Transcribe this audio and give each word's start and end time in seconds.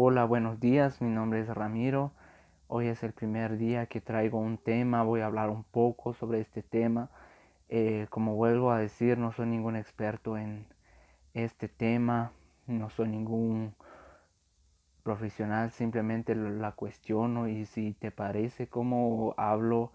Hola, 0.00 0.24
buenos 0.26 0.60
días, 0.60 1.02
mi 1.02 1.08
nombre 1.10 1.40
es 1.40 1.48
Ramiro. 1.48 2.12
Hoy 2.68 2.86
es 2.86 3.02
el 3.02 3.12
primer 3.12 3.58
día 3.58 3.86
que 3.86 4.00
traigo 4.00 4.38
un 4.38 4.56
tema, 4.56 5.02
voy 5.02 5.22
a 5.22 5.26
hablar 5.26 5.50
un 5.50 5.64
poco 5.64 6.14
sobre 6.14 6.38
este 6.38 6.62
tema. 6.62 7.10
Eh, 7.68 8.06
como 8.08 8.36
vuelvo 8.36 8.70
a 8.70 8.78
decir, 8.78 9.18
no 9.18 9.32
soy 9.32 9.46
ningún 9.46 9.74
experto 9.74 10.38
en 10.38 10.66
este 11.34 11.66
tema, 11.66 12.30
no 12.68 12.90
soy 12.90 13.08
ningún 13.08 13.74
profesional, 15.02 15.72
simplemente 15.72 16.36
la 16.36 16.70
cuestiono 16.70 17.48
y 17.48 17.66
si 17.66 17.92
te 17.94 18.12
parece 18.12 18.68
cómo 18.68 19.34
hablo, 19.36 19.90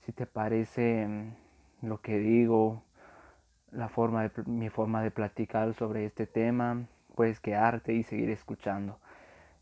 si 0.00 0.10
te 0.10 0.26
parece 0.26 1.06
mm, 1.06 1.86
lo 1.86 2.00
que 2.00 2.18
digo, 2.18 2.82
la 3.70 3.88
forma 3.88 4.32
mi 4.46 4.68
forma 4.68 5.00
de 5.04 5.12
platicar 5.12 5.74
sobre 5.74 6.06
este 6.06 6.26
tema, 6.26 6.88
puedes 7.14 7.38
quedarte 7.38 7.92
y 7.94 8.02
seguir 8.02 8.30
escuchando. 8.30 8.98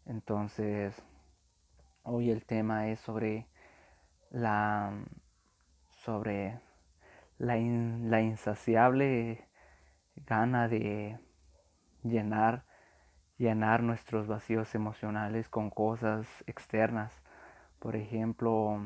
Entonces, 0.06 1.00
hoy 2.02 2.30
el 2.30 2.44
tema 2.44 2.88
es 2.88 3.00
sobre 3.00 3.46
la 4.30 4.92
sobre 5.90 6.60
la, 7.38 7.56
la 7.56 8.20
insaciable 8.20 9.46
gana 10.26 10.68
de 10.68 11.18
llenar 12.02 12.64
llenar 13.38 13.82
nuestros 13.82 14.26
vacíos 14.26 14.74
emocionales 14.74 15.48
con 15.48 15.70
cosas 15.70 16.28
externas. 16.46 17.22
Por 17.78 17.96
ejemplo, 17.96 18.80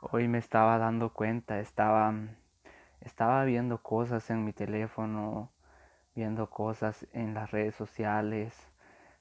hoy 0.00 0.28
me 0.28 0.38
estaba 0.38 0.78
dando 0.78 1.12
cuenta, 1.12 1.60
estaba 1.60 2.14
estaba 3.00 3.44
viendo 3.44 3.82
cosas 3.82 4.30
en 4.30 4.44
mi 4.44 4.52
teléfono, 4.52 5.50
viendo 6.14 6.50
cosas 6.50 7.06
en 7.12 7.34
las 7.34 7.50
redes 7.50 7.74
sociales, 7.74 8.70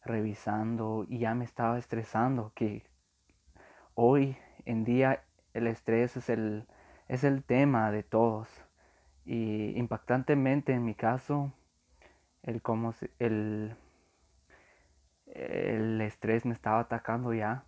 revisando 0.03 1.05
y 1.07 1.19
ya 1.19 1.35
me 1.35 1.45
estaba 1.45 1.77
estresando 1.77 2.51
que 2.55 2.83
hoy 3.95 4.37
en 4.65 4.83
día 4.83 5.23
el 5.53 5.67
estrés 5.67 6.17
es 6.17 6.29
el, 6.29 6.67
es 7.07 7.23
el 7.23 7.43
tema 7.43 7.91
de 7.91 8.03
todos. 8.03 8.47
Y 9.25 9.77
impactantemente 9.77 10.73
en 10.73 10.85
mi 10.85 10.95
caso 10.95 11.53
el, 12.43 12.61
cómo 12.61 12.93
el, 13.19 13.75
el 15.27 16.01
estrés 16.01 16.45
me 16.45 16.53
estaba 16.53 16.81
atacando 16.81 17.33
ya 17.33 17.65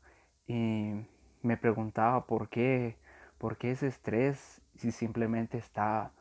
y 0.47 1.05
me 1.41 1.57
preguntaba 1.57 2.25
por 2.25 2.49
qué, 2.49 2.97
por 3.37 3.57
qué 3.57 3.71
ese 3.71 3.87
estrés 3.87 4.61
si 4.75 4.91
simplemente 4.91 5.57
está 5.57 6.11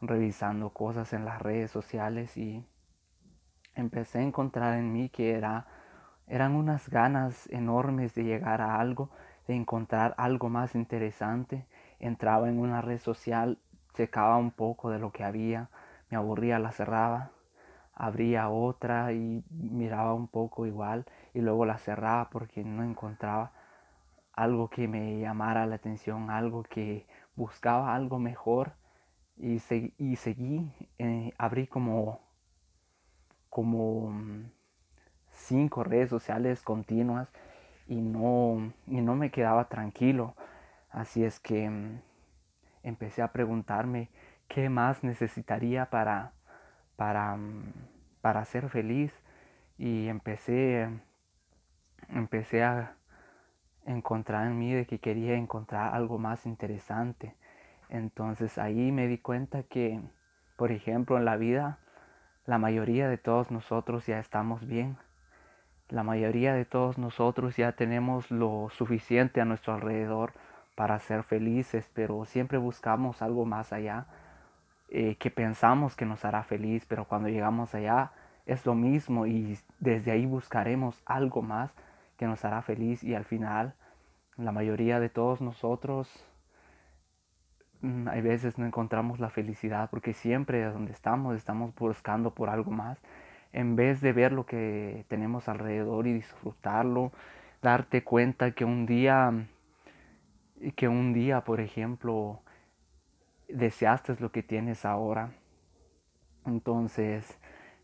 revisando 0.00 0.70
cosas 0.70 1.12
en 1.12 1.24
las 1.24 1.40
redes 1.42 1.70
sociales 1.70 2.36
y 2.36 2.64
empecé 3.80 4.18
a 4.18 4.22
encontrar 4.22 4.78
en 4.78 4.92
mí 4.92 5.08
que 5.08 5.32
era, 5.32 5.66
eran 6.26 6.54
unas 6.54 6.88
ganas 6.88 7.48
enormes 7.50 8.14
de 8.14 8.24
llegar 8.24 8.60
a 8.60 8.80
algo, 8.80 9.10
de 9.46 9.54
encontrar 9.54 10.14
algo 10.16 10.48
más 10.48 10.74
interesante. 10.74 11.66
Entraba 11.98 12.48
en 12.48 12.58
una 12.58 12.82
red 12.82 12.98
social, 12.98 13.58
checaba 13.94 14.36
un 14.36 14.50
poco 14.50 14.90
de 14.90 14.98
lo 14.98 15.12
que 15.12 15.24
había, 15.24 15.68
me 16.10 16.16
aburría, 16.16 16.58
la 16.58 16.72
cerraba, 16.72 17.30
abría 17.94 18.48
otra 18.48 19.12
y 19.12 19.44
miraba 19.50 20.14
un 20.14 20.28
poco 20.28 20.66
igual 20.66 21.04
y 21.34 21.40
luego 21.40 21.66
la 21.66 21.78
cerraba 21.78 22.30
porque 22.30 22.64
no 22.64 22.82
encontraba 22.82 23.52
algo 24.32 24.70
que 24.70 24.88
me 24.88 25.20
llamara 25.20 25.66
la 25.66 25.76
atención, 25.76 26.30
algo 26.30 26.62
que 26.62 27.06
buscaba 27.36 27.94
algo 27.94 28.18
mejor 28.18 28.72
y, 29.36 29.60
y 29.98 30.16
seguí, 30.16 30.72
eh, 30.98 31.32
abrí 31.38 31.66
como 31.66 32.20
como 33.50 34.14
cinco 35.32 35.84
redes 35.84 36.08
sociales 36.08 36.62
continuas 36.62 37.28
y 37.86 38.00
no, 38.00 38.72
y 38.86 39.00
no 39.00 39.16
me 39.16 39.30
quedaba 39.30 39.68
tranquilo. 39.68 40.36
Así 40.90 41.24
es 41.24 41.40
que 41.40 41.68
mm, 41.68 42.00
empecé 42.84 43.22
a 43.22 43.32
preguntarme 43.32 44.08
qué 44.48 44.68
más 44.68 45.04
necesitaría 45.04 45.90
para, 45.90 46.32
para, 46.96 47.36
mm, 47.36 47.72
para 48.20 48.44
ser 48.44 48.68
feliz 48.68 49.12
y 49.76 50.08
empecé, 50.08 50.88
empecé 52.08 52.62
a 52.62 52.96
encontrar 53.86 54.46
en 54.46 54.58
mí 54.58 54.72
de 54.72 54.86
que 54.86 55.00
quería 55.00 55.34
encontrar 55.34 55.94
algo 55.94 56.18
más 56.18 56.46
interesante. 56.46 57.34
Entonces 57.88 58.58
ahí 58.58 58.92
me 58.92 59.08
di 59.08 59.18
cuenta 59.18 59.64
que, 59.64 60.00
por 60.56 60.70
ejemplo, 60.70 61.18
en 61.18 61.24
la 61.24 61.36
vida 61.36 61.80
la 62.46 62.58
mayoría 62.58 63.08
de 63.08 63.18
todos 63.18 63.50
nosotros 63.50 64.06
ya 64.06 64.18
estamos 64.18 64.66
bien. 64.66 64.96
La 65.88 66.02
mayoría 66.02 66.54
de 66.54 66.64
todos 66.64 66.98
nosotros 66.98 67.56
ya 67.56 67.72
tenemos 67.72 68.30
lo 68.30 68.68
suficiente 68.70 69.40
a 69.40 69.44
nuestro 69.44 69.74
alrededor 69.74 70.32
para 70.74 70.98
ser 70.98 71.22
felices, 71.22 71.90
pero 71.92 72.24
siempre 72.24 72.58
buscamos 72.58 73.22
algo 73.22 73.44
más 73.44 73.72
allá 73.72 74.06
eh, 74.88 75.16
que 75.16 75.30
pensamos 75.30 75.96
que 75.96 76.06
nos 76.06 76.24
hará 76.24 76.42
feliz, 76.42 76.86
pero 76.86 77.04
cuando 77.04 77.28
llegamos 77.28 77.74
allá 77.74 78.12
es 78.46 78.64
lo 78.66 78.74
mismo 78.74 79.26
y 79.26 79.58
desde 79.78 80.10
ahí 80.10 80.26
buscaremos 80.26 81.02
algo 81.06 81.42
más 81.42 81.70
que 82.16 82.26
nos 82.26 82.44
hará 82.44 82.62
feliz 82.62 83.04
y 83.04 83.14
al 83.14 83.24
final 83.24 83.74
la 84.36 84.52
mayoría 84.52 84.98
de 84.98 85.08
todos 85.08 85.40
nosotros 85.40 86.08
hay 87.82 88.20
veces 88.20 88.58
no 88.58 88.66
encontramos 88.66 89.20
la 89.20 89.30
felicidad 89.30 89.88
porque 89.90 90.12
siempre 90.12 90.62
donde 90.64 90.92
estamos 90.92 91.36
estamos 91.36 91.74
buscando 91.74 92.34
por 92.34 92.50
algo 92.50 92.70
más. 92.70 92.98
En 93.52 93.74
vez 93.74 94.00
de 94.00 94.12
ver 94.12 94.32
lo 94.32 94.46
que 94.46 95.04
tenemos 95.08 95.48
alrededor 95.48 96.06
y 96.06 96.12
disfrutarlo, 96.12 97.12
darte 97.62 98.04
cuenta 98.04 98.52
que 98.52 98.64
un 98.64 98.86
día, 98.86 99.46
que 100.76 100.88
un 100.88 101.12
día, 101.12 101.42
por 101.42 101.60
ejemplo, 101.60 102.42
deseaste 103.48 104.16
lo 104.20 104.30
que 104.30 104.42
tienes 104.42 104.84
ahora. 104.84 105.32
Entonces 106.46 107.38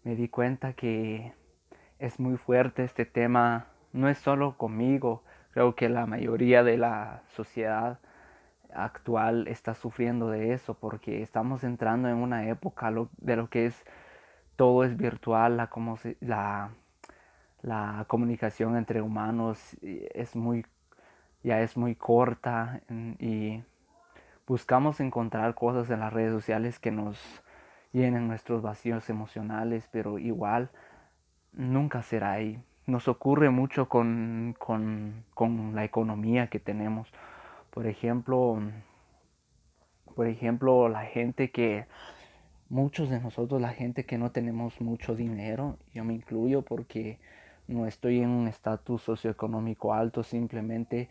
me 0.04 0.14
di 0.14 0.28
cuenta 0.28 0.74
que 0.74 1.32
es 1.98 2.20
muy 2.20 2.36
fuerte 2.36 2.84
este 2.84 3.06
tema, 3.06 3.66
no 3.92 4.08
es 4.08 4.18
solo 4.18 4.56
conmigo, 4.56 5.24
creo 5.52 5.74
que 5.74 5.88
la 5.88 6.06
mayoría 6.06 6.62
de 6.62 6.76
la 6.76 7.22
sociedad 7.28 7.98
actual 8.76 9.48
está 9.48 9.74
sufriendo 9.74 10.30
de 10.30 10.52
eso 10.52 10.74
porque 10.74 11.22
estamos 11.22 11.64
entrando 11.64 12.08
en 12.08 12.16
una 12.16 12.48
época 12.48 12.92
de 13.18 13.36
lo 13.36 13.48
que 13.48 13.66
es 13.66 13.84
todo 14.56 14.84
es 14.84 14.96
virtual, 14.96 15.56
la, 15.56 15.66
como 15.68 15.98
la, 16.20 16.70
la 17.62 18.04
comunicación 18.08 18.76
entre 18.76 19.02
humanos 19.02 19.76
es 19.82 20.34
muy, 20.34 20.64
ya 21.42 21.60
es 21.60 21.76
muy 21.76 21.94
corta 21.94 22.80
y 23.18 23.62
buscamos 24.46 25.00
encontrar 25.00 25.54
cosas 25.54 25.90
en 25.90 26.00
las 26.00 26.12
redes 26.12 26.32
sociales 26.32 26.78
que 26.78 26.90
nos 26.90 27.42
llenen 27.92 28.28
nuestros 28.28 28.62
vacíos 28.62 29.08
emocionales, 29.10 29.88
pero 29.92 30.18
igual 30.18 30.70
nunca 31.52 32.02
será 32.02 32.32
ahí. 32.32 32.62
Nos 32.86 33.08
ocurre 33.08 33.50
mucho 33.50 33.88
con, 33.88 34.54
con, 34.58 35.24
con 35.34 35.74
la 35.74 35.84
economía 35.84 36.46
que 36.48 36.60
tenemos. 36.60 37.12
Por 37.76 37.86
ejemplo, 37.86 38.58
por 40.14 40.26
ejemplo, 40.28 40.88
la 40.88 41.04
gente 41.04 41.50
que, 41.50 41.84
muchos 42.70 43.10
de 43.10 43.20
nosotros, 43.20 43.60
la 43.60 43.74
gente 43.74 44.06
que 44.06 44.16
no 44.16 44.32
tenemos 44.32 44.80
mucho 44.80 45.14
dinero, 45.14 45.76
yo 45.92 46.02
me 46.02 46.14
incluyo 46.14 46.62
porque 46.62 47.18
no 47.68 47.84
estoy 47.84 48.20
en 48.20 48.30
un 48.30 48.48
estatus 48.48 49.02
socioeconómico 49.02 49.92
alto, 49.92 50.22
simplemente 50.22 51.10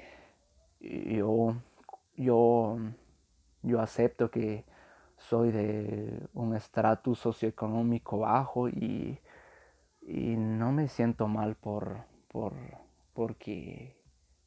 yo, 0.81 1.56
yo, 2.18 2.80
yo 3.62 3.80
acepto 3.80 4.31
que 4.31 4.66
soy 5.18 5.52
de 5.52 6.20
un 6.34 6.56
estatus 6.56 7.20
socioeconómico 7.20 8.18
bajo 8.18 8.70
y, 8.70 9.20
y, 10.02 10.36
no 10.36 10.72
me 10.72 10.88
siento 10.88 11.28
mal 11.28 11.54
por, 11.54 12.06
por, 12.28 12.56
porque 13.13 13.95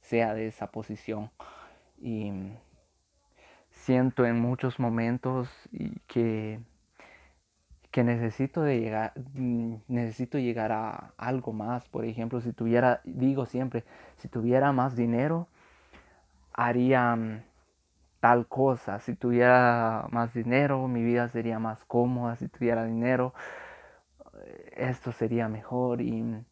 sea 0.00 0.34
de 0.34 0.48
esa 0.48 0.72
posición 0.72 1.30
y 2.00 2.32
siento 3.70 4.26
en 4.26 4.40
muchos 4.40 4.78
momentos 4.78 5.48
que, 6.06 6.60
que 7.90 8.04
necesito, 8.04 8.62
de 8.62 8.80
llegar, 8.80 9.12
necesito 9.88 10.38
llegar 10.38 10.72
a 10.72 11.12
algo 11.16 11.52
más. 11.52 11.88
Por 11.88 12.04
ejemplo, 12.04 12.40
si 12.40 12.52
tuviera, 12.52 13.00
digo 13.04 13.46
siempre, 13.46 13.84
si 14.16 14.28
tuviera 14.28 14.72
más 14.72 14.96
dinero, 14.96 15.48
haría 16.52 17.14
mm, 17.16 17.42
tal 18.20 18.46
cosa. 18.46 19.00
Si 19.00 19.14
tuviera 19.14 20.06
más 20.10 20.34
dinero, 20.34 20.86
mi 20.88 21.02
vida 21.02 21.28
sería 21.28 21.58
más 21.58 21.84
cómoda. 21.84 22.36
Si 22.36 22.48
tuviera 22.48 22.84
dinero, 22.84 23.32
esto 24.76 25.12
sería 25.12 25.48
mejor 25.48 26.00
y 26.00 26.44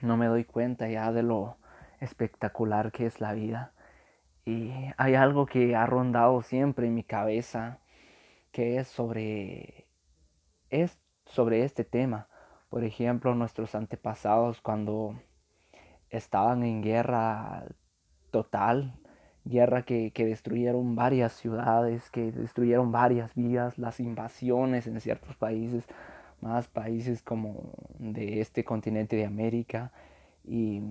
no 0.00 0.16
me 0.16 0.26
doy 0.26 0.44
cuenta 0.44 0.88
ya 0.88 1.12
de 1.12 1.22
lo 1.22 1.56
espectacular 2.00 2.92
que 2.92 3.06
es 3.06 3.20
la 3.20 3.32
vida. 3.32 3.72
Y 4.46 4.70
hay 4.98 5.14
algo 5.14 5.46
que 5.46 5.74
ha 5.74 5.86
rondado 5.86 6.42
siempre 6.42 6.86
en 6.86 6.94
mi 6.94 7.02
cabeza, 7.02 7.80
que 8.52 8.78
es 8.78 8.88
sobre, 8.88 9.86
es 10.70 10.98
sobre 11.24 11.64
este 11.64 11.84
tema. 11.84 12.28
Por 12.68 12.84
ejemplo, 12.84 13.34
nuestros 13.34 13.74
antepasados 13.74 14.60
cuando 14.60 15.18
estaban 16.10 16.62
en 16.62 16.82
guerra 16.82 17.64
total, 18.30 18.94
guerra 19.44 19.82
que, 19.82 20.12
que, 20.12 20.26
destruyeron 20.26 20.94
varias 20.94 21.32
ciudades, 21.32 22.10
que 22.10 22.32
destruyeron 22.32 22.92
varias 22.92 23.34
vías, 23.34 23.78
las 23.78 24.00
invasiones 24.00 24.86
en 24.86 25.00
ciertos 25.00 25.36
países, 25.36 25.86
más 26.40 26.68
países 26.68 27.22
como 27.22 27.72
de 27.98 28.40
este 28.40 28.64
continente 28.64 29.16
de 29.16 29.24
América. 29.26 29.92
Y 30.44 30.82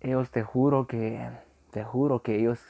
ellos 0.00 0.30
te 0.30 0.42
juro 0.42 0.86
que, 0.86 1.28
te 1.70 1.84
juro 1.84 2.22
que 2.22 2.36
ellos 2.36 2.60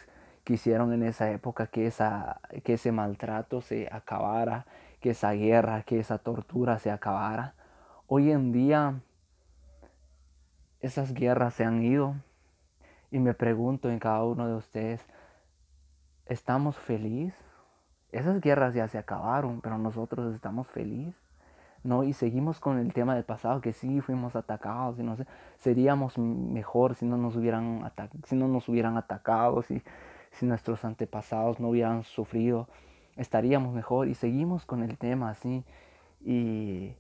quisieron 0.44 0.93
en 0.93 1.03
esa 1.03 1.31
época 1.31 1.69
que, 1.69 1.87
esa, 1.87 2.41
que 2.65 2.75
ese 2.75 2.93
maltrato 2.93 3.61
se 3.61 3.88
acabara, 3.91 4.67
que 5.00 5.11
esa 5.11 5.32
guerra, 5.32 5.82
que 5.82 6.00
esa 6.00 6.19
tortura 6.19 6.79
se 6.79 6.91
acabara. 6.91 7.55
Hoy 8.06 8.31
en 8.32 8.53
día 8.53 9.00
esas 10.81 11.15
guerras 11.15 11.55
se 11.55 11.65
han 11.65 11.82
ido 11.82 12.17
y 13.11 13.19
me 13.19 13.35
pregunto 13.35 13.91
en 13.91 13.99
cada 13.99 14.25
uno 14.25 14.49
de 14.49 14.55
ustedes, 14.55 15.05
¿estamos 16.27 16.77
felices? 16.77 17.38
Esas 18.12 18.41
guerras 18.41 18.75
ya 18.75 18.88
se 18.88 18.99
acabaron, 18.99 19.61
pero 19.61 19.79
nosotros 19.79 20.35
estamos 20.35 20.67
felices. 20.67 21.30
¿No? 21.82 22.05
Y 22.05 22.12
seguimos 22.12 22.61
con 22.61 22.79
el 22.79 22.93
tema 22.93 23.15
del 23.15 23.25
pasado, 23.25 23.61
que 23.61 23.73
sí 23.73 24.00
fuimos 24.00 24.37
atacados, 24.37 24.99
y 24.99 25.03
no 25.03 25.17
seríamos 25.59 26.19
mejor 26.19 26.94
si 26.94 27.06
no 27.06 27.17
nos 27.17 27.37
hubieran, 27.37 27.91
si 28.25 28.37
no 28.37 28.49
nos 28.49 28.69
hubieran 28.69 28.97
atacado, 28.97 29.62
si, 29.62 29.82
si 30.31 30.47
nuestros 30.47 30.85
antepasados 30.85 31.61
no 31.61 31.71
hubieran 31.71 32.03
sufrido, 32.03 32.69
estaríamos 33.17 33.75
mejor. 33.75 34.09
Y 34.09 34.15
seguimos 34.15 34.67
con 34.67 34.82
el 34.82 34.99
tema 34.99 35.31
así. 35.31 35.65
Y 36.25 36.94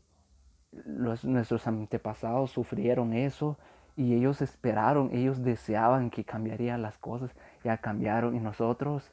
nuestros 0.84 1.66
antepasados 1.66 2.50
sufrieron 2.50 3.12
eso 3.12 3.58
y 3.96 4.14
ellos 4.14 4.40
esperaron, 4.40 5.10
ellos 5.12 5.42
deseaban 5.42 6.10
que 6.10 6.24
cambiarían 6.24 6.80
las 6.80 6.96
cosas, 6.98 7.34
ya 7.64 7.78
cambiaron 7.78 8.34
y 8.36 8.40
nosotros 8.40 9.10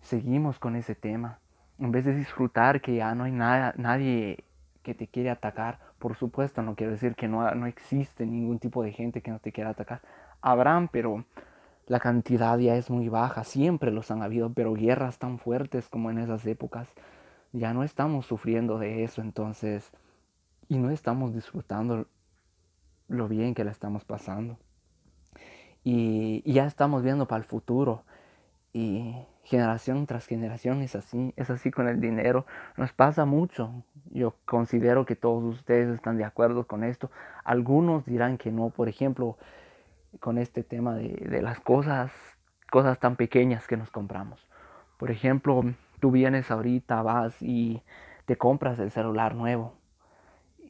seguimos 0.00 0.58
con 0.58 0.76
ese 0.76 0.94
tema. 0.94 1.38
En 1.78 1.92
vez 1.92 2.04
de 2.04 2.14
disfrutar 2.14 2.80
que 2.80 2.96
ya 2.96 3.14
no 3.14 3.24
hay 3.24 3.32
nada, 3.32 3.74
nadie 3.76 4.44
que 4.86 4.94
te 4.94 5.08
quiere 5.08 5.30
atacar, 5.30 5.80
por 5.98 6.14
supuesto, 6.16 6.62
no 6.62 6.76
quiero 6.76 6.92
decir 6.92 7.16
que 7.16 7.26
no, 7.26 7.52
no 7.56 7.66
existe 7.66 8.24
ningún 8.24 8.60
tipo 8.60 8.84
de 8.84 8.92
gente 8.92 9.20
que 9.20 9.32
no 9.32 9.40
te 9.40 9.50
quiera 9.50 9.70
atacar. 9.70 10.00
Habrán, 10.40 10.86
pero 10.86 11.24
la 11.88 11.98
cantidad 11.98 12.56
ya 12.56 12.76
es 12.76 12.88
muy 12.88 13.08
baja, 13.08 13.42
siempre 13.42 13.90
los 13.90 14.12
han 14.12 14.22
habido, 14.22 14.52
pero 14.52 14.74
guerras 14.74 15.18
tan 15.18 15.40
fuertes 15.40 15.88
como 15.88 16.12
en 16.12 16.18
esas 16.18 16.46
épocas, 16.46 16.88
ya 17.52 17.74
no 17.74 17.82
estamos 17.82 18.26
sufriendo 18.26 18.78
de 18.78 19.02
eso, 19.02 19.22
entonces, 19.22 19.90
y 20.68 20.78
no 20.78 20.90
estamos 20.90 21.34
disfrutando 21.34 22.06
lo 23.08 23.26
bien 23.26 23.56
que 23.56 23.64
la 23.64 23.72
estamos 23.72 24.04
pasando. 24.04 24.56
Y, 25.82 26.42
y 26.44 26.52
ya 26.52 26.66
estamos 26.66 27.02
viendo 27.02 27.26
para 27.26 27.38
el 27.38 27.44
futuro. 27.44 28.04
Y 28.76 29.16
generación 29.42 30.04
tras 30.04 30.26
generación 30.26 30.82
es 30.82 30.94
así, 30.96 31.32
es 31.36 31.48
así 31.48 31.70
con 31.70 31.88
el 31.88 31.98
dinero. 31.98 32.44
Nos 32.76 32.92
pasa 32.92 33.24
mucho. 33.24 33.72
Yo 34.10 34.34
considero 34.44 35.06
que 35.06 35.16
todos 35.16 35.42
ustedes 35.44 35.88
están 35.94 36.18
de 36.18 36.24
acuerdo 36.24 36.66
con 36.66 36.84
esto. 36.84 37.10
Algunos 37.42 38.04
dirán 38.04 38.36
que 38.36 38.52
no, 38.52 38.68
por 38.68 38.90
ejemplo, 38.90 39.38
con 40.20 40.36
este 40.36 40.62
tema 40.62 40.94
de, 40.94 41.08
de 41.08 41.40
las 41.40 41.58
cosas, 41.58 42.12
cosas 42.70 42.98
tan 42.98 43.16
pequeñas 43.16 43.66
que 43.66 43.78
nos 43.78 43.90
compramos. 43.90 44.46
Por 44.98 45.10
ejemplo, 45.10 45.62
tú 45.98 46.10
vienes 46.10 46.50
ahorita, 46.50 47.00
vas 47.00 47.40
y 47.40 47.82
te 48.26 48.36
compras 48.36 48.78
el 48.78 48.90
celular 48.90 49.34
nuevo. 49.34 49.72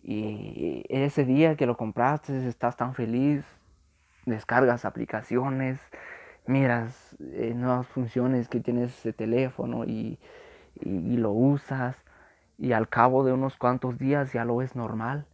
Y 0.05 0.85
ese 0.91 1.25
día 1.25 1.56
que 1.56 1.67
lo 1.67 1.76
compraste 1.76 2.47
estás 2.47 2.76
tan 2.76 2.94
feliz, 2.94 3.44
descargas 4.26 4.85
aplicaciones, 4.85 5.81
miras 6.48 7.16
eh, 7.20 7.52
nuevas 7.54 7.87
funciones 7.88 8.48
que 8.48 8.60
tienes 8.60 8.96
ese 8.98 9.12
teléfono 9.12 9.84
y, 9.84 10.19
y, 10.81 11.16
lo 11.16 11.32
usas 11.32 11.96
y 12.58 12.72
al 12.72 12.88
cabo 12.88 13.25
de 13.25 13.32
unos 13.32 13.56
cuantos 13.56 13.98
días 13.98 14.32
ya 14.32 14.44
lo 14.44 14.56
ves 14.56 14.76
normal 14.76 15.26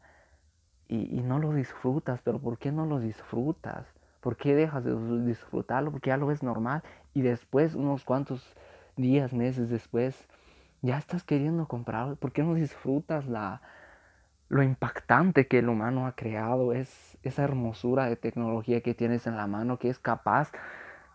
y, 0.88 1.18
y, 1.18 1.22
no 1.22 1.38
lo 1.38 1.52
disfrutas, 1.52 2.20
pero 2.22 2.38
¿por 2.38 2.58
qué 2.58 2.72
no 2.72 2.86
lo 2.86 3.00
disfrutas? 3.00 3.86
¿Por 4.20 4.36
qué 4.36 4.54
dejas 4.54 4.84
de 4.84 4.94
disfrutarlo? 5.24 5.90
Porque 5.90 6.10
ya 6.10 6.16
lo 6.16 6.26
ves 6.26 6.42
normal 6.42 6.82
y 7.14 7.22
después, 7.22 7.74
unos 7.74 8.04
cuantos 8.04 8.56
días, 8.96 9.32
meses 9.32 9.68
después, 9.70 10.28
ya 10.82 10.98
estás 10.98 11.24
queriendo 11.24 11.66
comprarlo. 11.66 12.16
¿Por 12.16 12.32
qué 12.32 12.42
no 12.42 12.54
disfrutas 12.54 13.26
la, 13.26 13.62
lo 14.48 14.62
impactante 14.62 15.46
que 15.46 15.60
el 15.60 15.68
humano 15.68 16.06
ha 16.06 16.14
creado? 16.14 16.72
Es 16.72 17.16
esa 17.22 17.44
hermosura 17.44 18.06
de 18.06 18.16
tecnología 18.16 18.80
que 18.80 18.94
tienes 18.94 19.26
en 19.26 19.36
la 19.36 19.46
mano 19.46 19.78
que 19.78 19.88
es 19.88 19.98
capaz 19.98 20.52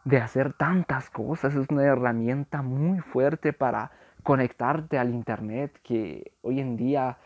de 0.07 0.17
hacer 0.19 0.53
tantas 0.53 1.09
cosas. 1.09 1.53
Es 1.53 1.67
una 1.69 1.83
herramienta 1.83 2.61
muy 2.61 2.99
fuerte 2.99 3.51
para 3.51 3.91
conectarte 4.23 4.97
al 4.97 5.09
Internet 5.09 5.79
que 5.83 6.31
hoy 6.41 6.61
en 6.61 6.77
día, 6.77 7.17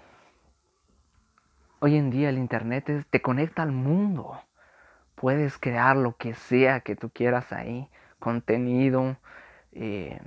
hoy 1.79 1.95
en 1.95 2.09
día 2.09 2.29
el 2.29 2.39
Internet 2.39 3.05
te 3.07 3.21
conecta 3.21 3.61
al 3.61 3.71
mundo. 3.71 4.41
Puedes 5.13 5.59
crear 5.59 5.95
lo 5.95 6.17
que 6.17 6.33
sea 6.33 6.79
que 6.79 6.95
tú 6.95 7.11
quieras 7.11 7.53
ahí, 7.53 7.87
contenido, 8.17 9.17
eh, 9.73 10.19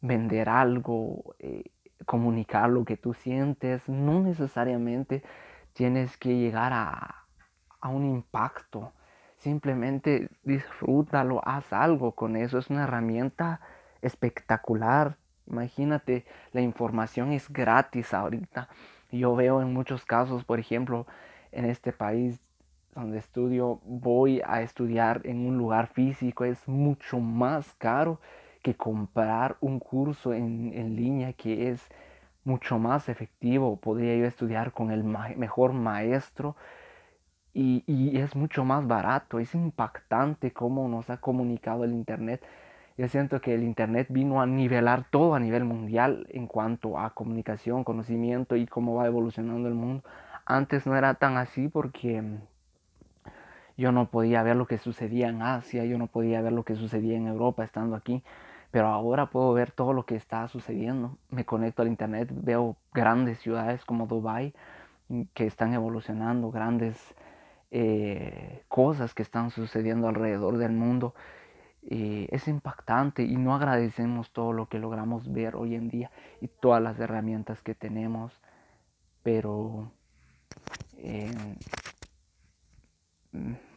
vender 0.00 0.48
algo, 0.48 1.34
eh, 1.40 1.72
comunicar 2.06 2.70
lo 2.70 2.84
que 2.84 2.96
tú 2.96 3.14
sientes. 3.14 3.88
No 3.88 4.20
necesariamente 4.20 5.24
tienes 5.72 6.16
que 6.16 6.36
llegar 6.36 6.72
a, 6.72 7.24
a 7.80 7.88
un 7.88 8.04
impacto 8.04 8.92
Simplemente 9.40 10.28
disfrútalo, 10.44 11.40
haz 11.46 11.72
algo 11.72 12.12
con 12.12 12.36
eso. 12.36 12.58
Es 12.58 12.68
una 12.68 12.84
herramienta 12.84 13.62
espectacular. 14.02 15.16
Imagínate, 15.46 16.26
la 16.52 16.60
información 16.60 17.32
es 17.32 17.50
gratis 17.50 18.12
ahorita. 18.12 18.68
Yo 19.10 19.34
veo 19.34 19.62
en 19.62 19.72
muchos 19.72 20.04
casos, 20.04 20.44
por 20.44 20.60
ejemplo, 20.60 21.06
en 21.52 21.64
este 21.64 21.90
país 21.90 22.38
donde 22.94 23.16
estudio, 23.16 23.80
voy 23.84 24.42
a 24.44 24.60
estudiar 24.60 25.22
en 25.24 25.46
un 25.46 25.56
lugar 25.56 25.86
físico. 25.86 26.44
Es 26.44 26.68
mucho 26.68 27.18
más 27.18 27.72
caro 27.78 28.20
que 28.62 28.74
comprar 28.74 29.56
un 29.60 29.80
curso 29.80 30.34
en, 30.34 30.72
en 30.74 30.96
línea 30.96 31.32
que 31.32 31.70
es 31.70 31.88
mucho 32.44 32.78
más 32.78 33.08
efectivo. 33.08 33.76
Podría 33.76 34.16
yo 34.16 34.26
estudiar 34.26 34.72
con 34.72 34.90
el 34.90 35.02
mejor 35.02 35.72
maestro 35.72 36.56
y, 37.52 38.18
es 38.18 38.36
mucho 38.36 38.64
más 38.64 38.86
barato. 38.86 39.38
Es 39.38 39.54
impactante 39.54 40.52
cómo 40.52 40.88
nos 40.88 41.10
ha 41.10 41.18
comunicado 41.18 41.84
el 41.84 41.92
Internet. 41.92 42.42
Yo 42.96 43.08
siento 43.08 43.40
que 43.40 43.54
el 43.54 43.62
Internet 43.62 44.08
vino 44.10 44.40
a 44.42 44.46
nivelar 44.46 45.06
todo 45.10 45.34
a 45.34 45.40
nivel 45.40 45.64
mundial 45.64 46.26
en 46.30 46.46
cuanto 46.46 46.98
a 46.98 47.10
comunicación, 47.10 47.84
conocimiento 47.84 48.56
y 48.56 48.66
cómo 48.66 48.94
va 48.96 49.06
evolucionando 49.06 49.68
el 49.68 49.74
mundo. 49.74 50.04
Antes 50.44 50.86
no 50.86 50.96
era 50.96 51.14
tan 51.14 51.36
así 51.36 51.68
porque 51.68 52.22
yo 53.76 53.92
no 53.92 54.10
podía 54.10 54.42
ver 54.42 54.56
lo 54.56 54.66
que 54.66 54.78
sucedía 54.78 55.28
en 55.28 55.42
Asia, 55.42 55.84
yo 55.84 55.96
no 55.96 56.06
podía 56.08 56.42
ver 56.42 56.52
lo 56.52 56.64
que 56.64 56.76
sucedía 56.76 57.16
en 57.16 57.26
Europa 57.26 57.64
estando 57.64 57.96
aquí, 57.96 58.22
pero 58.70 58.88
ahora 58.88 59.26
puedo 59.26 59.52
ver 59.54 59.70
todo 59.70 59.92
lo 59.94 60.04
que 60.04 60.16
está 60.16 60.46
sucediendo. 60.48 61.16
Me 61.30 61.46
conecto 61.46 61.82
al 61.82 61.88
Internet, 61.88 62.28
veo 62.32 62.76
grandes 62.92 63.38
ciudades 63.38 63.84
como 63.84 64.06
Dubai 64.06 64.52
que 65.34 65.46
están 65.46 65.72
evolucionando, 65.74 66.50
grandes 66.50 67.14
eh, 67.70 68.64
cosas 68.68 69.14
que 69.14 69.22
están 69.22 69.50
sucediendo 69.50 70.08
alrededor 70.08 70.58
del 70.58 70.72
mundo. 70.72 71.14
Eh, 71.82 72.28
es 72.30 72.46
impactante 72.48 73.22
y 73.22 73.36
no 73.36 73.54
agradecemos 73.54 74.32
todo 74.32 74.52
lo 74.52 74.68
que 74.68 74.78
logramos 74.78 75.32
ver 75.32 75.56
hoy 75.56 75.74
en 75.74 75.88
día 75.88 76.10
y 76.40 76.48
todas 76.48 76.82
las 76.82 76.98
herramientas 77.00 77.62
que 77.62 77.74
tenemos, 77.74 78.38
pero, 79.22 79.90
eh, 80.98 81.56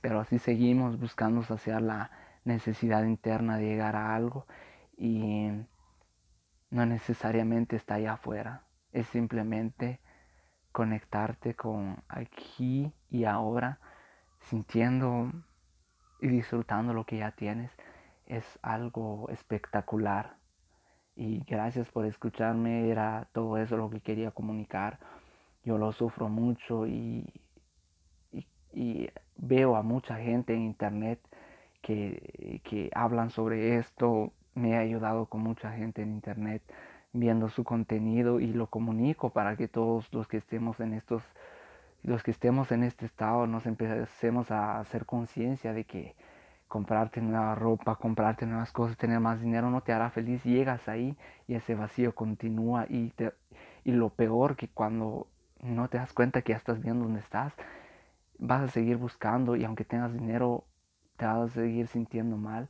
pero 0.01 0.19
así 0.19 0.37
seguimos 0.37 0.99
buscando 0.99 1.43
saciar 1.43 1.81
la 1.81 2.11
necesidad 2.43 3.05
interna 3.05 3.57
de 3.57 3.67
llegar 3.67 3.95
a 3.95 4.15
algo 4.15 4.47
y 4.97 5.49
no 6.69 6.85
necesariamente 6.85 7.75
está 7.77 7.95
allá 7.95 8.13
afuera, 8.13 8.63
es 8.91 9.07
simplemente 9.07 10.01
conectarte 10.73 11.55
con 11.55 12.03
aquí 12.09 12.91
y 13.13 13.25
ahora, 13.25 13.77
sintiendo 14.39 15.31
y 16.19 16.27
disfrutando 16.27 16.93
lo 16.93 17.05
que 17.05 17.19
ya 17.19 17.31
tienes, 17.31 17.71
es 18.25 18.43
algo 18.63 19.29
espectacular. 19.29 20.37
Y 21.15 21.43
gracias 21.45 21.87
por 21.91 22.07
escucharme, 22.07 22.89
era 22.89 23.29
todo 23.31 23.57
eso 23.59 23.77
lo 23.77 23.91
que 23.91 24.01
quería 24.01 24.31
comunicar. 24.31 24.97
Yo 25.63 25.77
lo 25.77 25.91
sufro 25.91 26.27
mucho 26.27 26.87
y, 26.87 27.31
y, 28.73 29.09
veo 29.37 29.75
a 29.75 29.83
mucha 29.83 30.17
gente 30.17 30.53
en 30.55 30.61
internet 30.61 31.19
que, 31.83 32.61
que 32.63 32.89
hablan 32.95 33.29
sobre 33.29 33.77
esto. 33.77 34.33
Me 34.55 34.71
he 34.71 34.77
ayudado 34.77 35.27
con 35.27 35.41
mucha 35.41 35.71
gente 35.71 36.01
en 36.01 36.13
internet 36.13 36.63
viendo 37.11 37.49
su 37.49 37.63
contenido 37.63 38.39
y 38.39 38.47
lo 38.47 38.67
comunico 38.67 39.29
para 39.29 39.55
que 39.55 39.67
todos 39.67 40.11
los 40.11 40.27
que 40.27 40.37
estemos 40.37 40.79
en 40.79 40.93
estos 40.93 41.21
los 42.03 42.21
que 42.21 42.31
estemos 42.31 42.71
en 42.71 42.83
este 42.83 43.05
estado 43.05 43.47
nos 43.47 43.65
empecemos 43.65 44.51
a 44.51 44.79
hacer 44.79 45.05
conciencia 45.05 45.73
de 45.73 45.85
que 45.85 46.15
comprarte 46.67 47.21
nueva 47.21 47.55
ropa, 47.55 47.95
comprarte 47.95 48.45
nuevas 48.45 48.71
cosas, 48.71 48.97
tener 48.97 49.19
más 49.19 49.39
dinero 49.41 49.69
no 49.69 49.81
te 49.81 49.93
hará 49.93 50.09
feliz. 50.09 50.43
Llegas 50.43 50.89
ahí 50.89 51.17
y 51.47 51.55
ese 51.55 51.75
vacío 51.75 52.15
continúa 52.15 52.85
y, 52.89 53.09
te, 53.11 53.33
y 53.83 53.91
lo 53.91 54.09
peor 54.09 54.55
que 54.55 54.67
cuando 54.67 55.27
no 55.61 55.87
te 55.87 55.97
das 55.97 56.13
cuenta 56.13 56.41
que 56.41 56.51
ya 56.51 56.57
estás 56.57 56.81
viendo 56.81 57.05
dónde 57.05 57.21
estás, 57.21 57.53
vas 58.37 58.61
a 58.61 58.67
seguir 58.67 58.97
buscando 58.97 59.55
y 59.55 59.63
aunque 59.63 59.85
tengas 59.85 60.13
dinero 60.13 60.65
te 61.17 61.25
vas 61.25 61.51
a 61.51 61.53
seguir 61.53 61.87
sintiendo 61.87 62.37
mal 62.37 62.67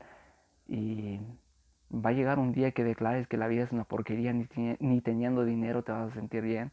y 0.68 1.20
va 1.94 2.10
a 2.10 2.14
llegar 2.14 2.40
un 2.40 2.52
día 2.52 2.72
que 2.72 2.84
declares 2.84 3.28
que 3.28 3.38
la 3.38 3.48
vida 3.48 3.64
es 3.64 3.72
una 3.72 3.86
porquería, 3.86 4.34
ni, 4.34 4.48
ni 4.80 5.02
teniendo 5.02 5.46
dinero 5.46 5.84
te 5.84 5.92
vas 5.92 6.12
a 6.12 6.14
sentir 6.14 6.44
bien. 6.44 6.72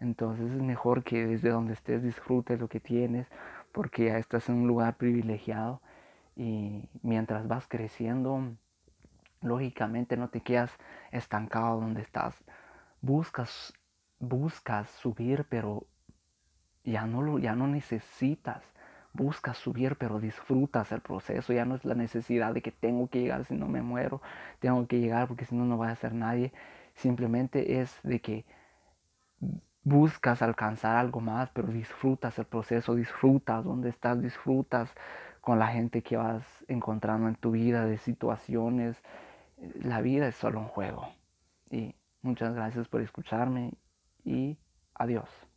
Entonces 0.00 0.50
es 0.50 0.62
mejor 0.62 1.04
que 1.04 1.26
desde 1.26 1.50
donde 1.50 1.74
estés 1.74 2.02
disfrutes 2.02 2.58
lo 2.58 2.68
que 2.68 2.80
tienes 2.80 3.28
porque 3.72 4.06
ya 4.06 4.18
estás 4.18 4.48
en 4.48 4.56
un 4.56 4.66
lugar 4.66 4.96
privilegiado 4.96 5.80
y 6.36 6.88
mientras 7.02 7.46
vas 7.46 7.66
creciendo, 7.68 8.56
lógicamente 9.42 10.16
no 10.16 10.28
te 10.28 10.40
quedas 10.40 10.72
estancado 11.12 11.80
donde 11.80 12.02
estás. 12.02 12.34
Buscas, 13.02 13.72
buscas 14.18 14.88
subir, 14.90 15.46
pero 15.48 15.86
ya 16.84 17.06
no, 17.06 17.22
lo, 17.22 17.38
ya 17.38 17.54
no 17.54 17.66
necesitas. 17.66 18.62
Buscas 19.12 19.58
subir, 19.58 19.96
pero 19.96 20.20
disfrutas 20.20 20.92
el 20.92 21.00
proceso. 21.00 21.52
Ya 21.52 21.64
no 21.64 21.74
es 21.74 21.84
la 21.84 21.94
necesidad 21.94 22.54
de 22.54 22.62
que 22.62 22.70
tengo 22.72 23.08
que 23.08 23.20
llegar 23.20 23.44
si 23.44 23.54
no 23.54 23.66
me 23.68 23.82
muero. 23.82 24.22
Tengo 24.60 24.86
que 24.86 25.00
llegar 25.00 25.28
porque 25.28 25.44
si 25.44 25.54
no, 25.54 25.64
no 25.64 25.78
va 25.78 25.90
a 25.90 25.96
ser 25.96 26.14
nadie. 26.14 26.52
Simplemente 26.94 27.80
es 27.80 27.98
de 28.02 28.20
que 28.20 28.44
buscas 29.82 30.42
alcanzar 30.42 30.96
algo 30.96 31.20
más, 31.20 31.50
pero 31.50 31.68
disfrutas 31.68 32.38
el 32.38 32.46
proceso, 32.46 32.94
disfrutas 32.94 33.64
donde 33.64 33.88
estás, 33.88 34.20
disfrutas 34.20 34.90
con 35.40 35.58
la 35.58 35.68
gente 35.68 36.02
que 36.02 36.16
vas 36.16 36.44
encontrando 36.68 37.28
en 37.28 37.34
tu 37.34 37.52
vida, 37.52 37.86
de 37.86 37.98
situaciones. 37.98 39.02
La 39.74 40.00
vida 40.00 40.28
es 40.28 40.36
solo 40.36 40.60
un 40.60 40.68
juego. 40.68 41.08
Y 41.70 41.94
muchas 42.22 42.54
gracias 42.54 42.88
por 42.88 43.00
escucharme 43.00 43.72
y 44.24 44.58
adiós. 44.94 45.49